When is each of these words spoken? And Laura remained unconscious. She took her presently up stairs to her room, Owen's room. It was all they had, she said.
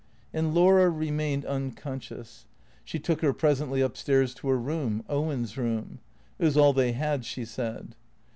And 0.33 0.55
Laura 0.55 0.89
remained 0.89 1.45
unconscious. 1.45 2.47
She 2.83 2.97
took 2.97 3.21
her 3.21 3.33
presently 3.33 3.83
up 3.83 3.95
stairs 3.95 4.33
to 4.33 4.47
her 4.47 4.57
room, 4.57 5.03
Owen's 5.07 5.59
room. 5.59 5.99
It 6.39 6.45
was 6.45 6.57
all 6.57 6.73
they 6.73 6.93
had, 6.93 7.23
she 7.23 7.45
said. 7.45 7.93